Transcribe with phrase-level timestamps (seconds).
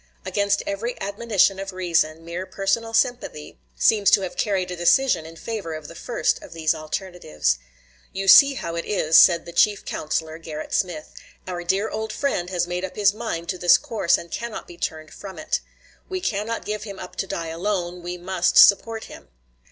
[0.25, 5.35] Against every admonition of reason, mere personal sympathy seems to have carried a decision in
[5.35, 7.59] favor of the first of these alternatives.
[8.11, 11.11] "You see how it is," said the chief counselor, Gerrit Smith;
[11.47, 14.75] "our dear old friend has made up his mind to this course and cannot be
[14.75, 15.59] turned from it.
[16.09, 19.27] We cannot give him up to die alone; we must support him."